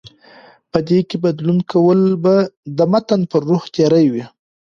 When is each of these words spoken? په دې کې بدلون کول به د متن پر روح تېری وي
په 0.71 0.79
دې 0.87 0.99
کې 1.07 1.17
بدلون 1.25 1.59
کول 1.71 2.01
به 2.23 2.35
د 2.77 2.79
متن 2.91 3.21
پر 3.31 3.41
روح 3.49 3.63
تېری 3.75 4.05
وي 4.13 4.25